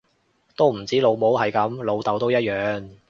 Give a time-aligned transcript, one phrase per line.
[0.55, 2.89] 都唔止老母係噉，老竇都一樣